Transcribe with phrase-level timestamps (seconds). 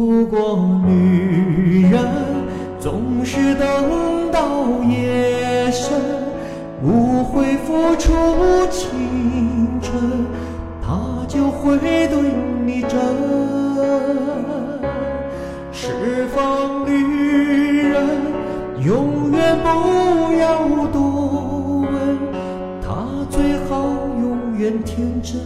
[0.00, 2.00] 如果女人
[2.78, 5.92] 总是等到夜深，
[6.82, 8.14] 不会付出
[8.70, 10.24] 青春，
[10.80, 12.16] 她就会对
[12.64, 12.98] 你真。
[15.70, 18.02] 释放女人，
[18.82, 21.92] 永远不要多问，
[22.80, 23.84] 她最好
[24.18, 25.38] 永远天真，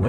[0.00, 0.08] 为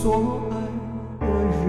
[0.00, 0.54] 所爱
[1.18, 1.26] 的
[1.66, 1.68] 人。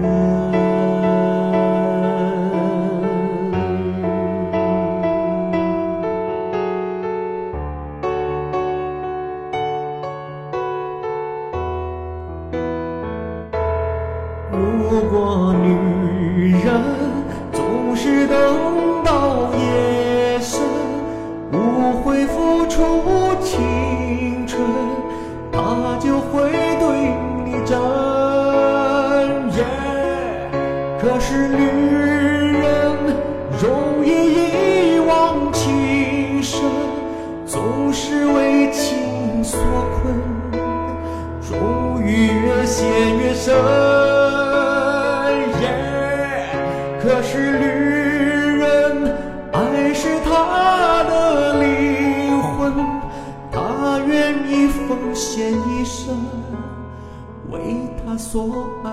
[14.52, 16.70] 如果女人
[17.52, 18.89] 总是等
[31.00, 31.64] 可是女
[32.58, 32.92] 人
[33.62, 36.60] 容易一往情深，
[37.46, 39.58] 总是为情所
[39.96, 40.14] 困。
[41.40, 43.56] 终于越陷越深。
[45.62, 45.64] 耶，
[47.02, 47.64] 可是女
[48.58, 49.16] 人，
[49.52, 52.74] 爱是她的灵魂，
[53.50, 56.14] 她愿意奉献一生，
[57.50, 58.92] 为她所爱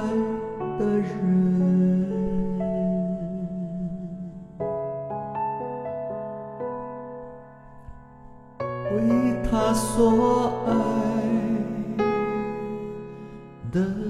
[0.79, 1.57] 的人。
[8.97, 10.71] 为他所爱
[13.71, 14.06] 的